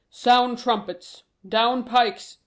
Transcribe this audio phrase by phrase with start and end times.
[0.09, 1.21] "Sound, trumpets!
[1.47, 2.39] Down, pikes!"